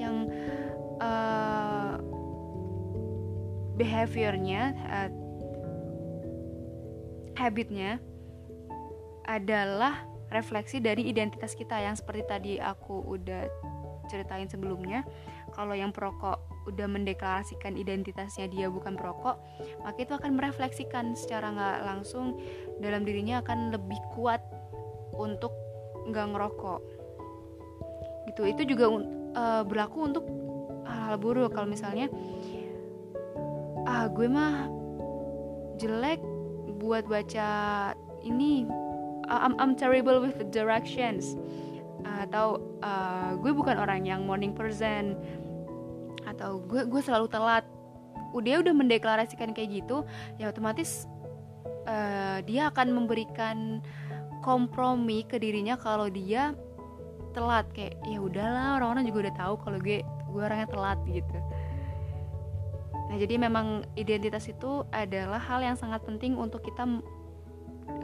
[0.00, 0.32] yang
[1.04, 2.00] uh,
[3.76, 5.08] behaviornya, uh,
[7.40, 7.96] habitnya
[9.24, 13.48] adalah refleksi dari identitas kita yang seperti tadi aku udah
[14.12, 15.06] ceritain sebelumnya.
[15.56, 19.40] Kalau yang perokok udah mendeklarasikan identitasnya dia bukan perokok
[19.80, 22.36] maka itu akan merefleksikan secara nggak langsung
[22.84, 24.44] dalam dirinya akan lebih kuat
[25.16, 25.50] untuk
[26.10, 26.80] nggak ngerokok.
[28.30, 28.42] Gitu.
[28.46, 30.24] Itu juga uh, berlaku untuk
[30.86, 31.50] hal-hal buruk.
[31.56, 32.06] Kalau misalnya
[33.88, 34.68] ah gue mah
[35.80, 36.20] jelek
[36.80, 37.48] buat baca
[38.24, 38.64] ini
[39.30, 41.38] I'm, I'm terrible with the directions.
[42.02, 45.14] Atau uh, gue bukan orang yang morning person.
[46.26, 47.62] Atau gue gue selalu telat.
[48.34, 50.06] Udah udah mendeklarasikan kayak gitu
[50.38, 51.10] ya otomatis
[51.90, 53.82] uh, dia akan memberikan
[54.42, 56.56] kompromi ke dirinya kalau dia
[57.36, 57.70] telat.
[57.70, 61.38] Kayak ya udahlah orang-orang juga udah tahu kalau gue gue orangnya telat gitu
[63.10, 66.86] nah jadi memang identitas itu adalah hal yang sangat penting untuk kita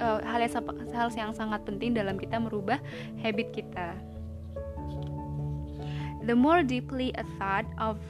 [0.03, 0.53] uh, hal yang
[0.91, 2.83] hal yang sangat penting dalam kita merubah
[3.23, 3.95] habit kita.
[6.27, 8.03] The more deeply a thought of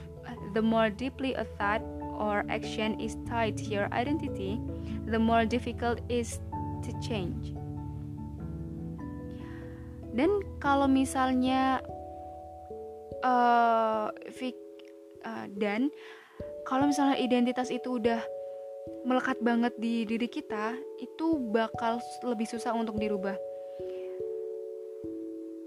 [0.57, 1.85] the more deeply a thought
[2.17, 4.57] or action is tied to your identity,
[5.05, 6.41] the more difficult is
[6.81, 7.53] to change.
[10.17, 11.85] Dan kalau misalnya
[13.21, 14.09] uh,
[15.29, 15.93] uh, dan
[16.67, 18.19] kalau misalnya identitas itu udah
[19.07, 23.39] melekat banget di diri kita itu bakal lebih susah untuk dirubah.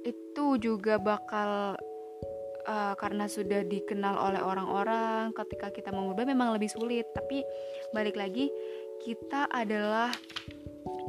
[0.04, 1.80] Itu juga bakal
[2.68, 7.08] uh, karena sudah dikenal oleh orang-orang ketika kita mengubah memang lebih sulit.
[7.16, 7.48] Tapi
[7.96, 8.52] balik lagi
[9.00, 10.12] kita adalah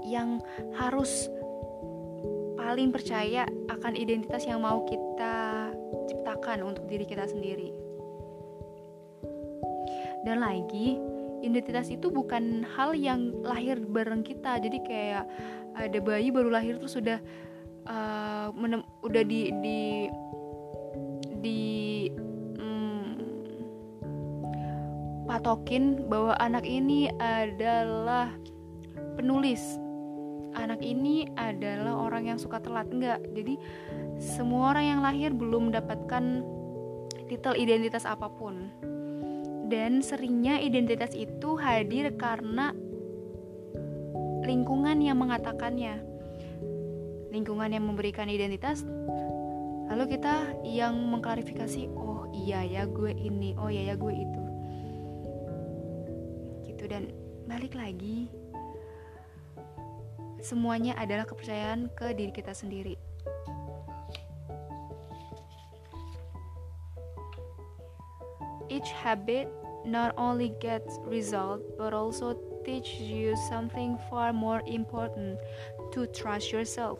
[0.07, 0.39] yang
[0.79, 1.27] harus
[2.55, 5.67] paling percaya akan identitas yang mau kita
[6.07, 7.90] ciptakan untuk diri kita sendiri
[10.25, 11.01] dan lagi
[11.41, 14.61] identitas itu bukan hal yang lahir bareng kita.
[14.61, 15.25] Jadi kayak
[15.77, 17.19] ada bayi baru lahir terus sudah
[17.89, 19.81] uh, menem, udah di di
[21.41, 21.61] di
[22.61, 23.09] hmm,
[25.25, 28.29] patokin bahwa anak ini adalah
[29.17, 29.81] penulis.
[30.51, 32.91] Anak ini adalah orang yang suka telat.
[32.91, 33.23] Enggak.
[33.33, 33.55] Jadi
[34.19, 36.43] semua orang yang lahir belum mendapatkan
[37.31, 38.67] titel identitas apa pun
[39.71, 42.75] dan seringnya identitas itu hadir karena
[44.43, 46.03] lingkungan yang mengatakannya.
[47.31, 48.83] Lingkungan yang memberikan identitas,
[49.87, 54.43] lalu kita yang mengklarifikasi, oh iya ya gue ini, oh iya ya gue itu.
[56.67, 57.15] Gitu dan
[57.47, 58.27] balik lagi,
[60.43, 63.10] semuanya adalah kepercayaan ke diri kita sendiri.
[68.81, 69.53] Each habit
[69.85, 75.37] not only gets result but also teach you something far more important
[75.93, 76.99] to trust yourself.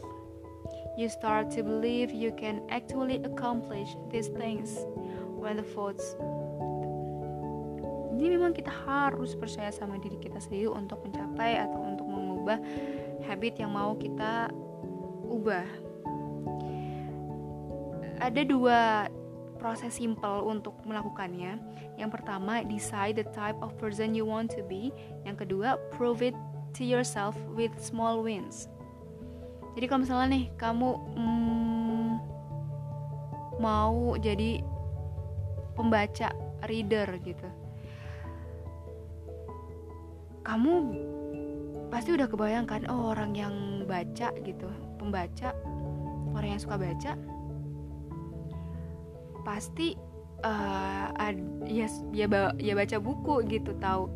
[0.99, 4.77] You start to believe you can actually accomplish these things
[5.41, 6.05] when the thoughts
[8.21, 12.61] jadi memang kita harus percaya sama diri kita sendiri untuk mencapai atau untuk mengubah
[13.25, 14.53] habit yang mau kita
[15.25, 15.65] ubah.
[18.21, 19.09] Ada dua
[19.61, 21.61] proses simple untuk melakukannya.
[22.01, 24.89] Yang pertama, decide the type of person you want to be.
[25.29, 26.35] Yang kedua, prove it
[26.75, 28.73] to yourself with small wins.
[29.77, 32.11] Jadi kalau misalnya nih kamu hmm,
[33.63, 34.65] mau jadi
[35.79, 36.33] pembaca,
[36.67, 37.49] reader gitu,
[40.43, 40.73] kamu
[41.89, 43.55] pasti udah kebayangkan oh orang yang
[43.87, 44.67] baca gitu,
[44.99, 45.55] pembaca,
[46.35, 47.15] orang yang suka baca
[49.43, 49.97] pasti
[50.45, 51.37] uh, ad,
[51.69, 52.27] ya ya,
[52.59, 54.09] ya baca buku gitu tahu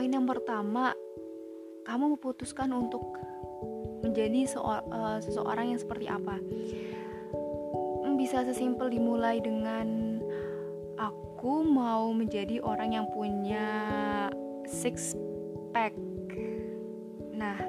[0.00, 0.96] poin yang pertama
[1.84, 3.04] kamu memutuskan untuk
[4.00, 6.40] menjadi uh, seseorang yang seperti apa?
[8.16, 10.16] Bisa sesimpel dimulai dengan
[10.96, 13.68] aku mau menjadi orang yang punya
[14.64, 15.12] six
[15.76, 15.92] pack.
[17.36, 17.60] Nah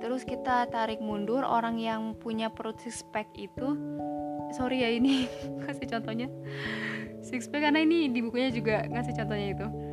[0.00, 3.76] terus kita tarik mundur orang yang punya perut six pack itu
[4.56, 5.28] sorry ya ini
[5.68, 6.32] kasih contohnya
[7.20, 9.83] six pack karena ini di bukunya juga ngasih contohnya itu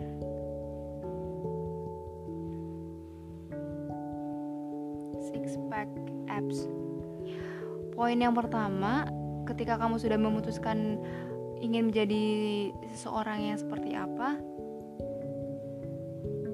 [8.12, 9.08] poin yang pertama
[9.48, 11.00] ketika kamu sudah memutuskan
[11.64, 12.28] ingin menjadi
[12.92, 14.36] seseorang yang seperti apa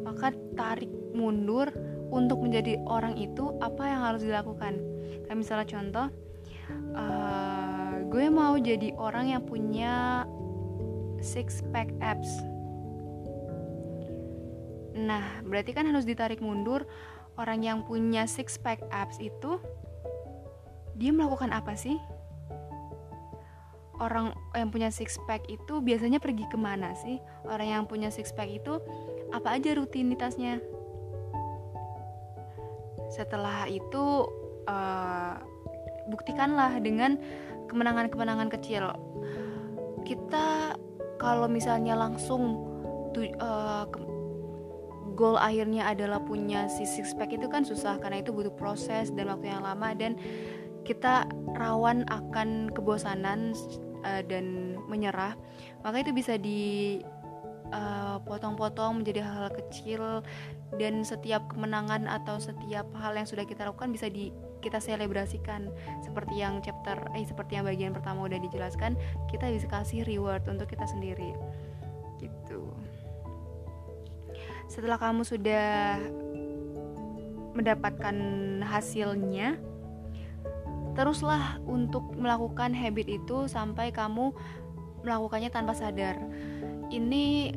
[0.06, 1.74] maka tarik mundur
[2.14, 4.78] untuk menjadi orang itu apa yang harus dilakukan.
[5.26, 6.08] Kayak misalnya contoh
[6.94, 10.30] uh, gue mau jadi orang yang punya
[11.26, 12.30] six pack abs.
[14.94, 16.86] Nah berarti kan harus ditarik mundur
[17.34, 19.58] orang yang punya six pack abs itu
[20.98, 21.96] dia melakukan apa sih?
[23.98, 27.18] Orang yang punya six pack itu biasanya pergi ke mana sih?
[27.50, 28.78] Orang yang punya six pack itu
[29.34, 30.62] apa aja rutinitasnya?
[33.10, 34.30] Setelah itu
[34.70, 35.34] uh,
[36.10, 37.18] buktikanlah dengan
[37.70, 38.94] kemenangan-kemenangan kecil.
[40.06, 40.78] Kita
[41.18, 42.62] kalau misalnya langsung
[43.12, 44.00] tu, uh, ke,
[45.18, 49.34] goal akhirnya adalah punya si six pack itu kan susah karena itu butuh proses dan
[49.34, 50.14] waktu yang lama dan
[50.88, 51.28] kita
[51.60, 53.52] rawan akan kebosanan
[54.08, 55.36] uh, dan menyerah
[55.84, 57.04] maka itu bisa di
[57.76, 60.24] uh, potong-potong menjadi hal-hal kecil
[60.76, 65.72] dan setiap kemenangan atau setiap hal yang sudah kita lakukan bisa di kita selebrasikan.
[66.04, 69.00] Seperti yang chapter eh seperti yang bagian pertama udah dijelaskan
[69.32, 71.32] kita bisa kasih reward untuk kita sendiri.
[72.20, 72.62] Gitu.
[74.68, 76.02] Setelah kamu sudah
[77.56, 78.18] mendapatkan
[78.68, 79.58] hasilnya
[80.98, 84.34] teruslah untuk melakukan habit itu sampai kamu
[85.06, 86.18] melakukannya tanpa sadar.
[86.90, 87.54] Ini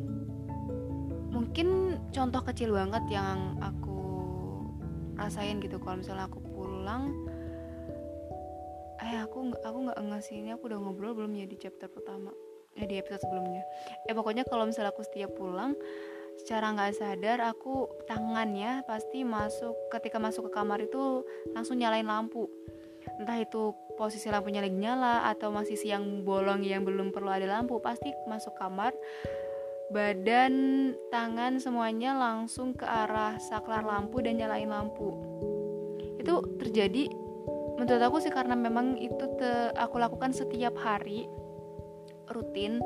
[1.33, 3.99] mungkin contoh kecil banget yang aku
[5.17, 5.81] rasain gitu.
[5.81, 7.17] Kalau misalnya aku pulang
[9.01, 12.29] eh aku nggak aku nggak ngasih ini aku udah ngobrol belum ya di chapter pertama?
[12.77, 13.65] Ya di episode sebelumnya.
[14.05, 15.73] Eh pokoknya kalau misalnya aku setiap pulang
[16.37, 22.49] secara nggak sadar aku tangannya pasti masuk ketika masuk ke kamar itu langsung nyalain lampu
[23.21, 27.77] entah itu posisi lampunya lagi nyala atau masih siang bolong yang belum perlu ada lampu
[27.85, 28.97] pasti masuk kamar.
[29.93, 30.55] Badan
[31.13, 35.13] tangan semuanya langsung ke arah saklar lampu dan nyalain lampu.
[36.17, 37.13] Itu terjadi
[37.77, 41.29] menurut aku sih karena memang itu te, aku lakukan setiap hari
[42.31, 42.81] rutin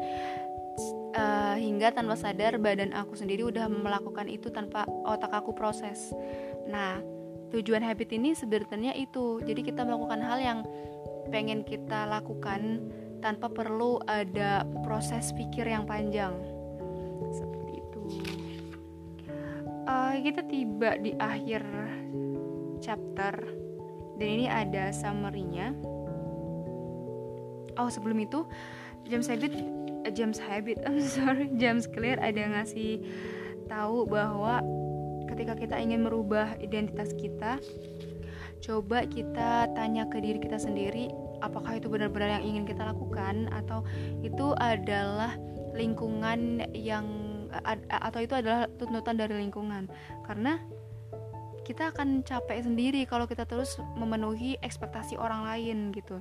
[1.14, 6.11] uh, hingga tanpa sadar badan aku sendiri udah melakukan itu tanpa otak aku proses.
[6.66, 7.14] Nah
[7.55, 9.39] tujuan habit ini sebenarnya itu.
[9.47, 10.59] Jadi kita melakukan hal yang
[11.31, 12.91] pengen kita lakukan
[13.23, 16.35] tanpa perlu ada proses pikir yang panjang.
[17.31, 18.01] Seperti itu.
[19.87, 21.63] Uh, kita tiba di akhir
[22.83, 23.33] chapter
[24.19, 25.73] dan ini ada summary-nya.
[27.75, 28.47] Oh sebelum itu
[29.09, 29.53] James Habit
[30.07, 33.03] uh, James Habit I'm sorry James Clear ada ngasih
[33.67, 34.63] tahu bahwa
[35.35, 37.59] ketika kita ingin merubah identitas kita
[38.62, 41.11] coba kita tanya ke diri kita sendiri
[41.45, 43.85] apakah itu benar-benar yang ingin kita lakukan atau
[44.24, 45.37] itu adalah
[45.76, 47.05] lingkungan yang
[47.87, 49.87] atau itu adalah tuntutan dari lingkungan.
[50.26, 50.59] Karena
[51.62, 56.18] kita akan capek sendiri kalau kita terus memenuhi ekspektasi orang lain gitu.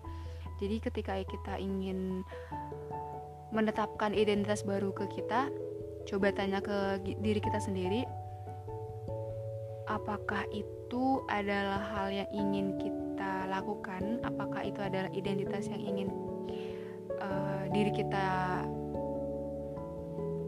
[0.61, 2.21] Jadi ketika kita ingin
[3.49, 5.49] menetapkan identitas baru ke kita
[6.03, 8.03] coba tanya ke diri kita sendiri
[9.87, 14.23] apakah itu adalah hal yang ingin kita lakukan?
[14.23, 16.09] Apakah itu adalah identitas yang ingin
[17.19, 18.27] uh, diri kita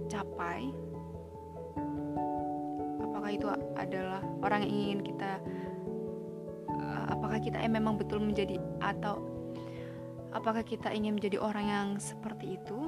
[0.08, 0.72] capai?
[3.04, 5.32] Apakah itu adalah orang yang ingin kita
[6.72, 9.20] uh, apakah kita memang betul menjadi atau
[10.32, 12.80] apakah kita ingin menjadi orang yang seperti itu?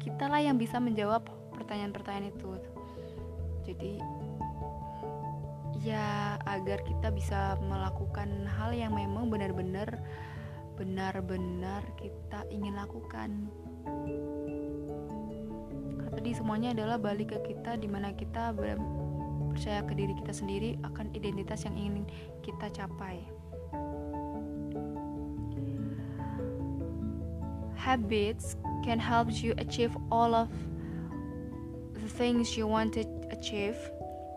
[0.00, 2.52] Kitalah yang bisa menjawab pertanyaan-pertanyaan itu.
[3.66, 3.92] Jadi
[5.82, 9.98] ya agar kita bisa melakukan hal yang memang benar-benar
[10.76, 13.48] benar-benar kita ingin lakukan.
[16.12, 18.52] Tadi semuanya adalah balik ke kita di mana kita
[19.52, 22.04] percaya ke diri kita sendiri akan identitas yang ingin
[22.44, 23.24] kita capai.
[27.78, 30.50] Habits can help you achieve all of
[32.06, 33.76] the things you want to achieve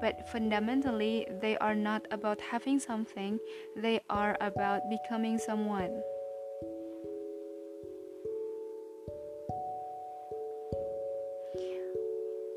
[0.02, 3.38] but fundamentally they are not about having something
[3.76, 6.02] they are about becoming someone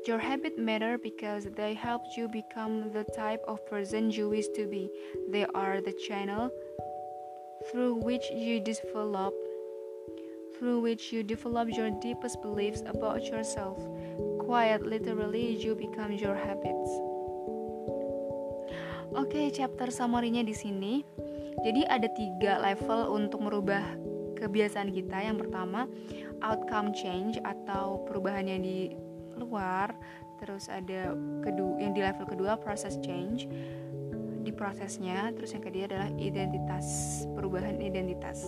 [0.05, 4.67] Your habits matter because they help you become the type of person you wish to
[4.67, 4.89] be.
[5.29, 6.51] They are the channel
[7.71, 9.33] through which you develop
[10.59, 13.79] through which you develop your deepest beliefs about yourself.
[14.43, 16.91] Quite literally, you become your habits.
[19.13, 21.05] Oke, okay, chapter summary-nya di sini.
[21.61, 23.83] Jadi ada tiga level untuk merubah
[24.41, 25.21] kebiasaan kita.
[25.21, 25.85] Yang pertama,
[26.41, 28.91] outcome change atau perubahan yang di
[29.37, 29.93] luar.
[30.41, 31.15] Terus ada
[31.45, 33.47] kedua yang di level kedua proses change
[34.43, 36.85] di prosesnya terus yang kedua adalah identitas
[37.31, 38.43] perubahan identitas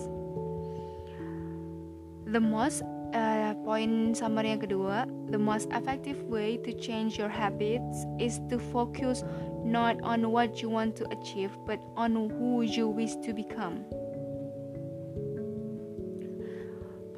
[2.28, 2.84] the most
[3.16, 8.62] uh, point summary yang kedua the most effective way to change your habits is to
[8.70, 9.26] focus
[9.66, 13.82] not on what you want to achieve but on who you wish to become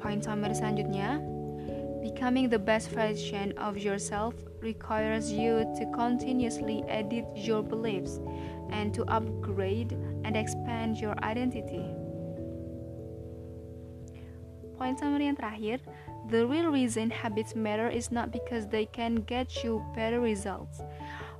[0.00, 1.20] point summary selanjutnya
[2.00, 8.18] becoming the best version of yourself requires you to continuously edit your beliefs
[8.70, 9.92] and to upgrade
[10.24, 11.84] and expand your identity.
[14.78, 15.82] Point summary yang terakhir,
[16.30, 20.80] the real reason habits matter is not because they can get you better results,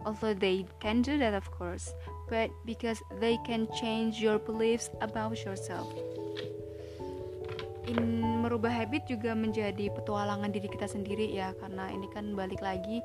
[0.04, 1.92] although they can do that of course,
[2.28, 5.92] but because they can change your beliefs about yourself.
[7.88, 13.00] In merubah habit juga menjadi petualangan diri kita sendiri ya karena ini kan balik lagi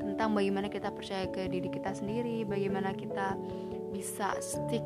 [0.00, 3.36] tentang bagaimana kita percaya ke diri kita sendiri, bagaimana kita
[3.92, 4.84] bisa stick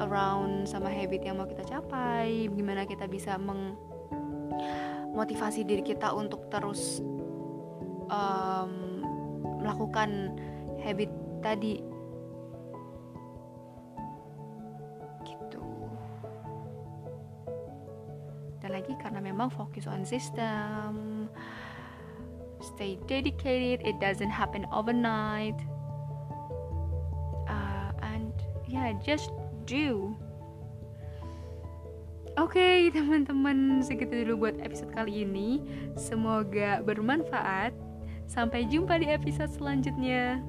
[0.00, 3.36] around sama habit yang mau kita capai, bagaimana kita bisa
[5.16, 7.00] memotivasi diri kita untuk terus
[8.12, 9.00] um,
[9.64, 10.36] melakukan
[10.84, 11.08] habit
[11.40, 11.80] tadi.
[18.60, 21.24] Kita lagi karena memang fokus on system
[22.60, 25.54] stay dedicated it doesn't happen overnight.
[27.46, 28.34] Uh, and
[28.66, 29.30] yeah just
[29.64, 30.12] do
[32.36, 35.64] Oke okay, teman-teman segitu dulu buat episode kali ini.
[35.96, 37.72] Semoga bermanfaat.
[38.28, 40.44] Sampai jumpa di episode selanjutnya